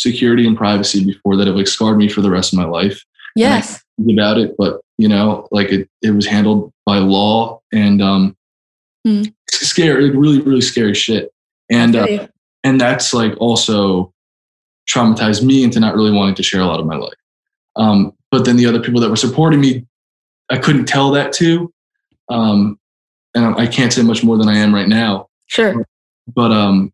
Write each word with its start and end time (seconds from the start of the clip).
security 0.00 0.46
and 0.46 0.56
privacy 0.56 1.04
before 1.04 1.36
that 1.36 1.46
have 1.46 1.56
like 1.56 1.68
scarred 1.68 1.98
me 1.98 2.08
for 2.08 2.22
the 2.22 2.30
rest 2.30 2.52
of 2.52 2.58
my 2.58 2.64
life. 2.64 3.04
Yes. 3.36 3.82
About 4.00 4.38
it, 4.38 4.56
but 4.58 4.80
you 4.96 5.08
know, 5.08 5.46
like 5.50 5.68
it, 5.70 5.88
it 6.02 6.12
was 6.12 6.26
handled 6.26 6.72
by 6.86 6.98
law 6.98 7.60
and 7.72 8.02
um, 8.02 8.36
Mm. 9.06 9.32
scary, 9.50 10.10
really, 10.10 10.42
really 10.42 10.60
scary 10.60 10.92
shit. 10.92 11.32
And 11.70 11.96
uh, 11.96 12.26
and 12.64 12.78
that's 12.78 13.14
like 13.14 13.34
also 13.38 14.12
traumatized 14.88 15.42
me 15.42 15.64
into 15.64 15.80
not 15.80 15.94
really 15.94 16.12
wanting 16.12 16.34
to 16.34 16.42
share 16.42 16.60
a 16.60 16.66
lot 16.66 16.80
of 16.80 16.86
my 16.86 16.96
life. 16.96 17.14
Um, 17.76 18.12
but 18.30 18.44
then 18.44 18.56
the 18.56 18.66
other 18.66 18.80
people 18.80 19.00
that 19.00 19.08
were 19.08 19.16
supporting 19.16 19.60
me, 19.60 19.86
I 20.50 20.58
couldn't 20.58 20.84
tell 20.84 21.10
that 21.12 21.32
to. 21.34 21.72
Um, 22.28 22.78
and 23.34 23.54
I 23.56 23.66
can't 23.66 23.92
say 23.92 24.02
much 24.02 24.22
more 24.22 24.36
than 24.36 24.48
I 24.48 24.58
am 24.58 24.74
right 24.74 24.88
now. 24.88 25.28
Sure. 25.46 25.86
But 26.34 26.52
um, 26.52 26.92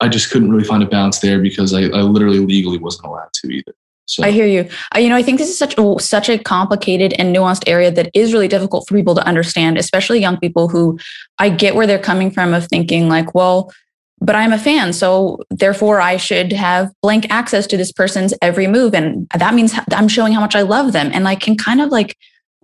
I 0.00 0.08
just 0.08 0.30
couldn't 0.30 0.50
really 0.50 0.64
find 0.64 0.82
a 0.82 0.86
balance 0.86 1.20
there 1.20 1.40
because 1.40 1.72
I, 1.72 1.82
I 1.82 2.02
literally 2.02 2.38
legally 2.38 2.78
wasn't 2.78 3.06
allowed 3.06 3.32
to 3.34 3.48
either. 3.48 3.72
So 4.08 4.22
I 4.22 4.30
hear 4.30 4.46
you. 4.46 4.68
I, 4.92 5.00
you 5.00 5.08
know, 5.08 5.16
I 5.16 5.22
think 5.22 5.38
this 5.38 5.48
is 5.48 5.58
such 5.58 5.74
a, 5.76 5.96
such 5.98 6.28
a 6.28 6.38
complicated 6.38 7.14
and 7.18 7.34
nuanced 7.34 7.64
area 7.66 7.90
that 7.90 8.10
is 8.14 8.32
really 8.32 8.46
difficult 8.46 8.86
for 8.86 8.94
people 8.94 9.16
to 9.16 9.26
understand, 9.26 9.78
especially 9.78 10.20
young 10.20 10.38
people 10.38 10.68
who 10.68 10.98
I 11.38 11.48
get 11.48 11.74
where 11.74 11.88
they're 11.88 11.98
coming 11.98 12.30
from 12.30 12.54
of 12.54 12.68
thinking 12.68 13.08
like, 13.08 13.34
well, 13.34 13.72
but 14.20 14.34
I'm 14.34 14.52
a 14.52 14.58
fan, 14.58 14.94
so 14.94 15.40
therefore 15.50 16.00
I 16.00 16.16
should 16.16 16.50
have 16.52 16.90
blank 17.02 17.26
access 17.28 17.66
to 17.66 17.76
this 17.76 17.92
person's 17.92 18.32
every 18.40 18.66
move, 18.66 18.94
and 18.94 19.28
that 19.36 19.52
means 19.52 19.74
I'm 19.92 20.08
showing 20.08 20.32
how 20.32 20.40
much 20.40 20.56
I 20.56 20.62
love 20.62 20.92
them, 20.92 21.10
and 21.12 21.28
I 21.28 21.34
can 21.34 21.54
kind 21.54 21.82
of 21.82 21.90
like, 21.90 22.16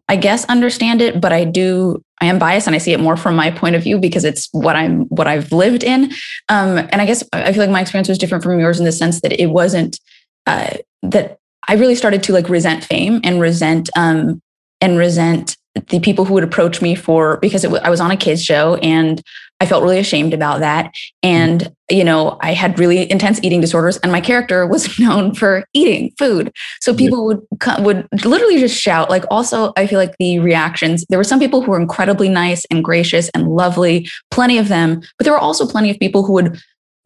I 0.09 0.17
guess, 0.17 0.45
understand 0.47 1.01
it, 1.01 1.21
but 1.21 1.33
I 1.33 1.45
do. 1.45 2.03
I 2.21 2.27
am 2.27 2.39
biased, 2.39 2.67
and 2.67 2.77
I 2.77 2.79
see 2.79 2.93
it 2.93 3.01
more 3.01 3.17
from 3.17 3.35
my 3.35 3.51
point 3.51 3.77
of 3.77 3.83
view 3.83 3.99
because 3.99 4.25
it's 4.25 4.49
what 4.53 4.77
I'm 4.77 5.07
what 5.07 5.27
I've 5.27 5.53
lived 5.53 5.83
in. 5.83 6.13
Um, 6.49 6.79
and 6.79 6.97
I 7.01 7.07
guess 7.07 7.25
I 7.33 7.53
feel 7.53 7.63
like 7.63 7.71
my 7.71 7.81
experience 7.81 8.09
was 8.09 8.19
different 8.19 8.45
from 8.45 8.59
yours 8.59 8.79
in 8.79 8.85
the 8.85 8.93
sense 8.93 9.21
that 9.23 9.41
it 9.41 9.47
wasn't 9.47 9.99
uh, 10.47 10.77
that 11.03 11.39
I 11.69 11.75
really 11.75 11.95
started 11.95 12.23
to 12.25 12.33
like 12.33 12.49
resent 12.49 12.85
fame 12.85 13.21
and 13.25 13.41
resent 13.41 13.91
um 13.97 14.41
and 14.81 14.99
resent 14.99 15.57
the 15.89 16.01
people 16.01 16.25
who 16.25 16.35
would 16.35 16.45
approach 16.45 16.83
me 16.83 16.95
for 16.95 17.39
because 17.39 17.65
it 17.65 17.73
I 17.73 17.91
was 17.91 18.01
on 18.01 18.11
a 18.11 18.17
kids 18.17 18.45
show 18.45 18.77
and 18.77 19.23
I 19.61 19.67
felt 19.67 19.83
really 19.83 19.99
ashamed 19.99 20.35
about 20.35 20.61
that 20.61 20.93
and 21.23 21.73
you 21.93 22.05
know 22.05 22.39
I 22.41 22.53
had 22.53 22.79
really 22.79 23.11
intense 23.11 23.39
eating 23.43 23.61
disorders 23.61 23.99
and 23.99 24.11
my 24.11 24.21
character 24.21 24.67
was 24.75 24.99
known 24.99 25.35
for 25.35 25.65
eating 25.73 26.13
food. 26.19 26.53
So 26.81 26.95
people 26.95 27.27
would 27.27 27.41
would 27.81 28.09
literally 28.25 28.59
just 28.59 28.81
shout. 28.81 29.11
Like 29.11 29.25
also 29.31 29.73
I 29.77 29.87
feel 29.87 29.99
like 29.99 30.17
the 30.19 30.39
reactions 30.39 31.05
there 31.09 31.19
were 31.19 31.25
some 31.25 31.39
people 31.39 31.63
who 31.63 31.71
were 31.71 31.81
incredibly 31.81 32.29
nice 32.29 32.65
and 32.67 32.83
gracious 32.83 33.29
and 33.35 33.49
lovely 33.49 34.09
plenty 34.31 34.59
of 34.59 34.69
them 34.69 35.01
but 35.19 35.25
there 35.25 35.33
were 35.33 35.39
also 35.39 35.67
plenty 35.67 35.91
of 35.91 35.99
people 35.99 36.25
who 36.25 36.33
would 36.33 36.61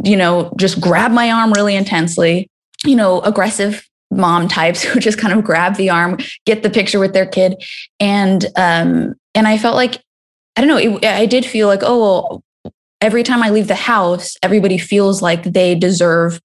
you 0.04 0.16
know 0.16 0.52
just 0.58 0.80
grab 0.80 1.10
my 1.10 1.30
arm 1.30 1.52
really 1.52 1.74
intensely 1.74 2.48
you 2.84 2.94
know 2.94 3.20
aggressive 3.22 3.86
mom 4.10 4.48
types 4.48 4.82
who 4.84 5.00
just 5.00 5.18
kind 5.18 5.36
of 5.36 5.44
grab 5.44 5.76
the 5.76 5.90
arm, 5.90 6.18
get 6.44 6.62
the 6.62 6.70
picture 6.70 6.98
with 6.98 7.12
their 7.12 7.26
kid, 7.26 7.62
and 8.00 8.46
um, 8.56 9.14
and 9.34 9.46
I 9.46 9.58
felt 9.58 9.76
like 9.76 10.02
I 10.56 10.62
don't 10.62 10.68
know. 10.68 10.98
It, 10.98 11.04
I 11.04 11.26
did 11.26 11.44
feel 11.44 11.68
like 11.68 11.80
oh, 11.82 12.00
well, 12.00 12.42
every 13.00 13.22
time 13.22 13.42
I 13.42 13.50
leave 13.50 13.68
the 13.68 13.74
house, 13.74 14.36
everybody 14.42 14.78
feels 14.78 15.22
like 15.22 15.42
they 15.42 15.74
deserve 15.74 16.40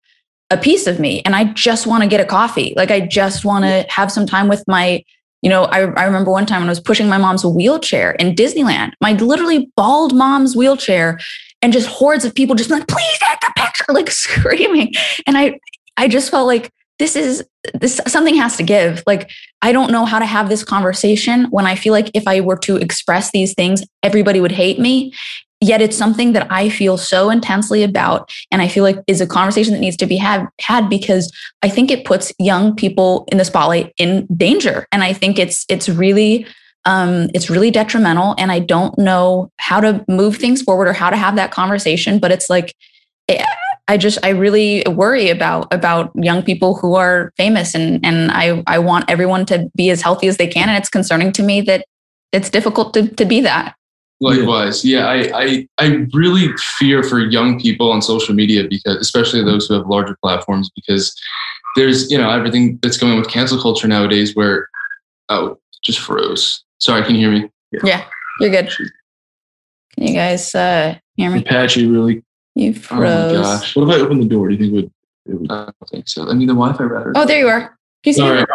a 0.49 0.57
piece 0.57 0.85
of 0.87 0.99
me, 0.99 1.21
and 1.23 1.35
I 1.35 1.45
just 1.45 1.87
want 1.87 2.03
to 2.03 2.09
get 2.09 2.19
a 2.19 2.25
coffee. 2.25 2.73
Like 2.75 2.91
I 2.91 2.99
just 2.99 3.45
want 3.45 3.63
to 3.65 3.85
have 3.89 4.11
some 4.11 4.25
time 4.25 4.47
with 4.47 4.63
my. 4.67 5.03
You 5.43 5.49
know, 5.49 5.63
I, 5.63 5.79
I 5.79 6.03
remember 6.05 6.29
one 6.29 6.45
time 6.45 6.61
when 6.61 6.69
I 6.69 6.71
was 6.71 6.79
pushing 6.79 7.09
my 7.09 7.17
mom's 7.17 7.43
wheelchair 7.43 8.11
in 8.11 8.35
Disneyland, 8.35 8.91
my 9.01 9.13
literally 9.13 9.71
bald 9.75 10.13
mom's 10.13 10.55
wheelchair, 10.55 11.19
and 11.63 11.73
just 11.73 11.87
hordes 11.87 12.25
of 12.25 12.35
people 12.35 12.55
just 12.55 12.69
like, 12.69 12.87
please 12.87 13.17
take 13.17 13.49
a 13.49 13.59
picture, 13.59 13.85
like 13.89 14.11
screaming. 14.11 14.93
And 15.25 15.39
I, 15.39 15.59
I 15.97 16.07
just 16.07 16.29
felt 16.29 16.45
like 16.45 16.71
this 17.01 17.15
is 17.15 17.43
this 17.73 17.99
something 18.05 18.35
has 18.35 18.57
to 18.57 18.63
give 18.63 19.01
like 19.07 19.31
i 19.63 19.71
don't 19.71 19.91
know 19.91 20.05
how 20.05 20.19
to 20.19 20.25
have 20.25 20.49
this 20.49 20.63
conversation 20.63 21.45
when 21.45 21.65
i 21.65 21.73
feel 21.73 21.93
like 21.93 22.11
if 22.13 22.27
i 22.27 22.39
were 22.39 22.55
to 22.55 22.75
express 22.75 23.31
these 23.31 23.55
things 23.55 23.83
everybody 24.03 24.39
would 24.39 24.51
hate 24.51 24.79
me 24.79 25.11
yet 25.61 25.81
it's 25.81 25.97
something 25.97 26.33
that 26.33 26.47
i 26.51 26.67
feel 26.67 26.97
so 26.97 27.29
intensely 27.29 27.83
about 27.83 28.31
and 28.51 28.61
i 28.61 28.67
feel 28.67 28.83
like 28.83 28.97
is 29.07 29.21
a 29.21 29.27
conversation 29.27 29.73
that 29.73 29.79
needs 29.79 29.95
to 29.95 30.05
be 30.05 30.17
had 30.17 30.47
had 30.59 30.89
because 30.89 31.31
i 31.61 31.69
think 31.69 31.91
it 31.91 32.03
puts 32.03 32.33
young 32.39 32.75
people 32.75 33.27
in 33.31 33.37
the 33.37 33.45
spotlight 33.45 33.93
in 33.97 34.27
danger. 34.35 34.87
And 34.91 35.03
i 35.03 35.13
think 35.13 35.39
it's 35.39 35.65
it's 35.69 35.87
really 35.87 36.45
um, 36.83 37.29
it's 37.35 37.47
really 37.47 37.69
detrimental. 37.69 38.33
And 38.39 38.51
i 38.51 38.59
don't 38.59 38.97
know 38.97 39.51
how 39.57 39.79
to 39.79 40.03
move 40.07 40.37
things 40.37 40.61
forward 40.61 40.87
or 40.87 40.93
how 40.93 41.09
to 41.09 41.17
have 41.17 41.35
that 41.35 41.51
conversation 41.51 42.19
but 42.19 42.31
it's 42.31 42.49
like 42.49 42.75
eh, 43.29 43.45
I 43.87 43.97
just 43.97 44.19
I 44.23 44.29
really 44.29 44.83
worry 44.87 45.29
about 45.29 45.71
about 45.73 46.11
young 46.15 46.43
people 46.43 46.75
who 46.75 46.95
are 46.95 47.31
famous 47.35 47.75
and 47.75 48.03
and 48.05 48.31
I 48.31 48.63
I 48.65 48.79
want 48.79 49.09
everyone 49.09 49.45
to 49.47 49.69
be 49.75 49.89
as 49.89 50.01
healthy 50.01 50.27
as 50.27 50.37
they 50.37 50.47
can. 50.47 50.69
And 50.69 50.77
it's 50.77 50.89
concerning 50.89 51.33
to 51.33 51.43
me 51.43 51.59
that 51.61 51.85
it's 52.31 52.49
difficult 52.49 52.93
to 52.93 53.07
to 53.09 53.25
be 53.25 53.41
that. 53.41 53.75
Likewise, 54.21 54.85
yeah, 54.85 55.07
I, 55.07 55.31
I 55.33 55.67
I 55.79 56.07
really 56.13 56.55
fear 56.77 57.01
for 57.01 57.19
young 57.19 57.59
people 57.59 57.91
on 57.91 58.03
social 58.03 58.35
media 58.35 58.67
because, 58.69 58.97
especially 58.97 59.43
those 59.43 59.67
who 59.67 59.73
have 59.73 59.87
larger 59.87 60.15
platforms, 60.23 60.69
because 60.75 61.19
there's 61.75 62.11
you 62.11 62.19
know 62.19 62.29
everything 62.29 62.77
that's 62.83 62.97
going 62.97 63.13
on 63.13 63.19
with 63.19 63.29
cancel 63.29 63.59
culture 63.59 63.87
nowadays. 63.87 64.35
Where 64.35 64.69
oh, 65.29 65.57
just 65.83 65.99
froze. 65.99 66.63
Sorry, 66.79 67.03
can 67.03 67.15
you 67.15 67.21
hear 67.27 67.41
me? 67.41 67.49
Yeah, 67.83 68.05
you're 68.39 68.51
good. 68.51 68.69
Can 69.95 70.07
you 70.07 70.13
guys 70.13 70.53
uh, 70.53 70.97
hear 71.15 71.31
me? 71.31 71.39
Apache 71.39 71.87
really. 71.87 72.23
You 72.53 72.69
Oh 72.69 72.73
my 72.73 72.79
froze. 72.79 73.41
gosh! 73.41 73.75
What 73.75 73.89
if 73.89 73.95
I 73.95 74.05
open 74.05 74.19
the 74.19 74.27
door? 74.27 74.49
Do 74.49 74.53
you 74.53 74.59
think 74.59 74.71
it 74.71 74.75
would? 74.75 74.91
It 75.25 75.41
would 75.41 75.51
I 75.51 75.63
don't 75.65 75.89
think 75.89 76.07
so. 76.07 76.29
I 76.29 76.33
mean, 76.33 76.47
the 76.47 76.53
Wi-Fi 76.53 76.83
router. 76.83 77.13
Oh, 77.15 77.25
there 77.25 77.39
you 77.39 77.47
are. 77.47 77.61
Can 78.03 78.11
you 78.11 78.13
see 78.13 78.19
Sorry. 78.19 78.45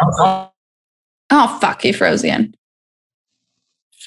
Oh 1.29 1.57
fuck, 1.59 1.81
he 1.81 1.91
froze 1.91 2.23
again. 2.23 2.55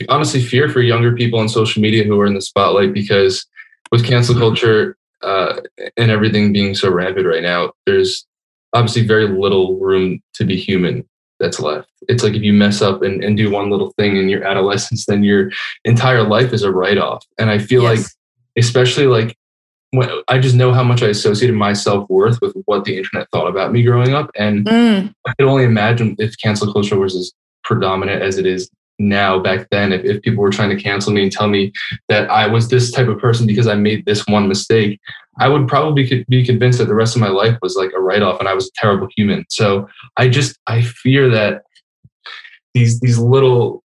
Honestly 0.09 0.43
fear 0.43 0.69
for 0.69 0.81
younger 0.81 1.15
people 1.15 1.39
on 1.39 1.49
social 1.49 1.83
media 1.83 2.05
who 2.05 2.19
are 2.21 2.27
in 2.27 2.35
the 2.35 2.41
spotlight 2.41 2.93
because 2.93 3.47
with 3.93 4.05
cancel 4.05 4.35
culture 4.35 4.97
uh, 5.23 5.61
and 5.97 6.11
everything 6.11 6.53
being 6.53 6.75
so 6.75 6.91
rampant 6.91 7.27
right 7.27 7.43
now, 7.43 7.73
there's 7.87 8.27
obviously 8.73 9.07
very 9.07 9.29
little 9.29 9.79
room 9.79 10.21
to 10.35 10.45
be 10.45 10.57
human 10.57 11.07
that's 11.39 11.61
left. 11.61 11.89
It's 12.09 12.23
like 12.23 12.35
if 12.35 12.43
you 12.43 12.53
mess 12.53 12.83
up 12.83 13.03
and, 13.03 13.25
and 13.25 13.37
do 13.37 13.51
one 13.51 13.71
little 13.71 13.93
thing 13.99 14.17
in 14.17 14.29
your 14.29 14.45
adolescence, 14.45 15.07
then 15.07 15.25
your 15.25 15.51
entire 15.85 16.23
life 16.23 16.53
is 16.53 16.63
a 16.63 16.71
write 16.71 16.99
off. 16.99 17.25
And 17.39 17.51
I 17.51 17.59
feel 17.59 17.83
like, 17.83 18.01
especially 18.57 19.07
like, 19.07 19.37
when 19.93 20.09
I 20.29 20.39
just 20.39 20.55
know 20.55 20.73
how 20.73 20.85
much 20.85 21.03
I 21.03 21.09
associated 21.09 21.57
my 21.57 21.73
self 21.73 22.09
worth 22.09 22.41
with 22.41 22.55
what 22.67 22.85
the 22.85 22.97
internet 22.97 23.27
thought 23.33 23.49
about 23.49 23.73
me 23.73 23.83
growing 23.83 24.15
up, 24.15 24.31
and 24.37 24.65
Mm, 24.65 25.13
I 25.27 25.35
could 25.35 25.49
only 25.49 25.65
imagine 25.65 26.15
if 26.19 26.35
cancel 26.41 26.73
culture 26.73 26.97
was 26.97 27.17
as 27.17 27.33
predominant 27.65 28.23
as 28.23 28.39
it 28.39 28.47
is 28.47 28.71
now 29.01 29.39
back 29.39 29.69
then, 29.71 29.93
if, 29.93 30.05
if 30.05 30.23
people 30.23 30.43
were 30.43 30.51
trying 30.51 30.71
to 30.71 30.81
cancel 30.81 31.13
me 31.13 31.23
and 31.23 31.33
tell 31.33 31.49
me 31.49 31.73
that 32.09 32.31
I 32.31 32.47
was 32.47 32.69
this 32.69 32.93
type 32.93 33.09
of 33.09 33.19
person 33.19 33.47
because 33.47 33.67
I 33.67 33.75
made 33.75 34.05
this 34.05 34.25
one 34.27 34.47
mistake, 34.47 35.01
I 35.39 35.49
would 35.49 35.67
probably 35.67 36.25
be 36.29 36.45
convinced 36.45 36.79
that 36.79 36.85
the 36.85 36.95
rest 36.95 37.17
of 37.17 37.21
my 37.21 37.29
life 37.29 37.59
was 37.63 37.77
like 37.77 37.93
a 37.97 38.01
write 38.01 38.23
off 38.23 38.41
and 38.41 38.49
I 38.49 38.55
was 38.55 38.67
a 38.67 38.81
terrible 38.81 39.09
human. 39.17 39.47
So 39.49 39.89
I 40.17 40.29
just, 40.29 40.59
I 40.67 40.83
fear 40.83 41.31
that 41.31 41.63
these, 42.75 43.01
these 43.01 43.19
little 43.19 43.83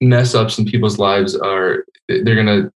mess 0.00 0.34
ups 0.34 0.58
in 0.58 0.64
people's 0.64 0.98
lives 0.98 1.36
are, 1.36 1.84
they're 2.08 2.42
going 2.42 2.46
to 2.46 2.72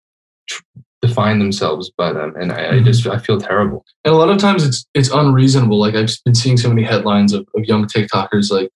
define 1.01 1.39
themselves 1.39 1.91
by 1.91 2.11
them. 2.11 2.33
And 2.35 2.51
I, 2.51 2.55
I 2.55 2.71
mm-hmm. 2.73 2.85
just, 2.85 3.05
I 3.05 3.19
feel 3.19 3.39
terrible. 3.39 3.85
And 4.03 4.13
a 4.13 4.17
lot 4.17 4.29
of 4.29 4.39
times 4.39 4.65
it's 4.65 4.85
it's 4.93 5.09
unreasonable. 5.09 5.79
Like 5.79 5.95
I've 5.95 6.11
been 6.25 6.35
seeing 6.35 6.57
so 6.57 6.67
many 6.67 6.83
headlines 6.83 7.31
of, 7.31 7.47
of 7.55 7.63
young 7.65 7.85
TikTokers 7.85 8.51
like 8.51 8.69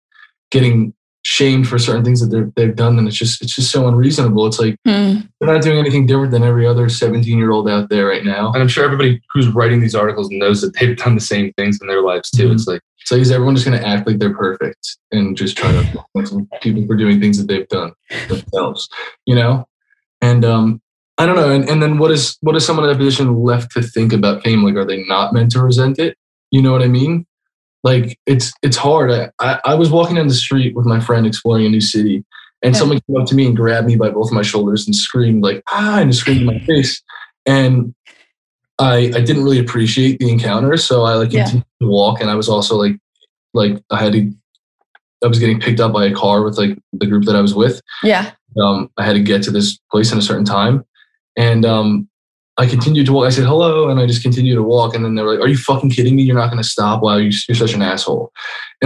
getting 0.52 0.94
shamed 1.24 1.68
for 1.68 1.78
certain 1.78 2.04
things 2.04 2.20
that 2.20 2.28
they're, 2.28 2.52
they've 2.56 2.76
done, 2.76 2.98
and 2.98 3.08
it's 3.08 3.18
just 3.18 3.42
it's 3.42 3.56
just 3.56 3.72
so 3.72 3.88
unreasonable. 3.88 4.48
It's 4.48 4.60
like 4.60 4.76
mm. 4.88 5.28
they're 5.40 5.54
not 5.54 5.62
doing 5.62 5.78
anything 5.78 6.06
different 6.08 6.32
than 6.32 6.44
every 6.44 6.66
other 6.66 6.90
seventeen 6.90 7.38
year 7.38 7.52
old 7.52 7.70
out 7.70 7.90
there 7.90 8.08
right 8.08 8.24
now. 8.24 8.52
And 8.52 8.62
I'm 8.62 8.68
sure 8.68 8.84
everybody 8.84 9.22
who's 9.32 9.48
writing 9.48 9.82
these 9.82 9.96
articles 9.96 10.30
knows 10.32 10.62
that 10.62 10.74
they've 10.80 10.98
done 10.98 11.16
the 11.16 11.22
same 11.22 11.54
things 11.54 11.80
in 11.82 11.88
their 11.88 12.02
lives 12.02 12.30
too. 12.32 12.50
Mhm. 12.50 12.54
It's 12.54 12.68
like, 12.68 12.82
So 13.06 13.16
is 13.16 13.32
everyone 13.32 13.56
just 13.56 13.68
going 13.68 13.80
to 13.80 13.88
act 13.88 14.08
like 14.08 14.20
they're 14.20 14.36
perfect 14.36 14.98
and 15.12 15.38
just 15.38 15.58
try 15.58 15.72
to 15.72 16.06
cancel 16.16 16.48
people 16.62 16.86
for 16.88 16.96
doing 16.96 17.20
things 17.20 17.38
that 17.38 17.48
they've 17.48 17.68
done 17.68 17.92
themselves? 18.28 18.90
You 19.26 19.36
know, 19.36 19.68
and 20.22 20.44
um, 20.44 20.82
I 21.18 21.26
don't 21.26 21.36
know. 21.36 21.52
And, 21.52 21.70
and 21.70 21.84
then 21.84 22.00
what 22.00 22.12
is 22.12 22.38
what 22.42 22.56
is 22.56 22.66
someone 22.66 22.86
in 22.86 22.92
that 22.92 22.98
position 22.98 23.36
left 23.36 23.72
to 23.74 23.84
think 23.84 24.12
about 24.12 24.44
fame? 24.44 24.64
Like, 24.64 24.76
are 24.76 24.86
they 24.86 25.04
not 25.04 25.34
meant 25.34 25.52
to 25.52 25.62
resent 25.62 26.00
it? 26.00 26.18
You 26.50 26.62
know 26.62 26.72
what 26.72 26.82
I 26.82 26.88
mean? 26.88 27.26
Like 27.84 28.18
it's 28.26 28.54
it's 28.62 28.78
hard. 28.78 29.12
I, 29.12 29.30
I, 29.40 29.60
I 29.66 29.76
was 29.76 29.90
walking 29.90 30.16
down 30.16 30.28
the 30.28 30.34
street 30.34 30.76
with 30.76 30.86
my 30.86 31.00
friend 31.00 31.26
exploring 31.26 31.66
a 31.66 31.70
new 31.70 31.82
city, 31.82 32.24
and 32.62 32.74
Yeah. 32.74 32.80
someone 32.80 33.00
came 33.08 33.18
up 33.20 33.28
to 33.28 33.36
me 33.36 33.46
and 33.48 33.56
grabbed 33.56 33.88
me 33.88 33.96
by 33.96 34.10
both 34.10 34.28
of 34.28 34.34
my 34.34 34.44
shoulders 34.44 34.86
and 34.86 34.96
screamed 34.96 35.44
like 35.44 35.64
ah 35.70 36.00
and 36.00 36.14
screamed 36.16 36.42
in 36.42 36.46
my 36.48 36.60
face. 36.68 37.02
And 37.46 37.96
I 38.78 39.12
I 39.16 39.22
didn't 39.22 39.44
really 39.44 39.60
appreciate 39.60 40.20
the 40.20 40.30
encounter, 40.30 40.78
so 40.78 41.04
I 41.04 41.16
like 41.16 41.32
Yeah. 41.32 41.44
continued 41.44 41.66
to 41.82 41.88
walk, 41.88 42.22
and 42.22 42.30
I 42.30 42.36
was 42.36 42.48
also 42.50 42.76
like 42.76 42.98
like 43.54 43.82
I 43.90 43.98
had 44.04 44.14
to 44.14 44.32
I 45.24 45.28
was 45.28 45.40
getting 45.40 45.60
picked 45.60 45.80
up 45.80 45.94
by 45.94 46.06
a 46.06 46.14
car 46.14 46.44
with 46.44 46.58
like 46.58 46.78
the 46.94 47.06
group 47.08 47.26
that 47.26 47.36
I 47.36 47.42
was 47.42 47.54
with. 47.54 47.82
Yeah. 48.04 48.32
Um, 48.62 48.90
I 48.98 49.06
had 49.06 49.14
to 49.14 49.22
get 49.22 49.44
to 49.44 49.52
this 49.52 49.80
place 49.92 50.12
in 50.12 50.18
a 50.18 50.22
certain 50.22 50.46
time, 50.46 50.84
and 51.38 51.66
um, 51.66 52.08
I 52.58 52.68
continued 52.68 53.06
to 53.06 53.14
walk. 53.14 53.28
I 53.28 53.30
said 53.30 53.46
hello, 53.46 53.90
and 53.90 54.00
I 54.00 54.06
just 54.06 54.22
continued 54.22 54.56
to 54.56 54.64
walk. 54.64 54.94
And 54.94 55.06
then 55.06 55.16
they 55.16 55.24
were 55.24 55.36
like, 55.36 55.44
"Are 55.44 55.48
you 55.48 55.58
fucking 55.58 55.90
kidding 55.90 56.16
me? 56.16 56.24
You're 56.24 56.36
not 56.36 56.52
going 56.52 56.62
to 56.62 56.68
stop? 56.68 57.02
Wow, 57.02 57.18
you, 57.18 57.32
you're 57.48 57.56
such 57.56 57.74
an 57.74 57.82
asshole." 57.82 58.32
And 58.32 58.80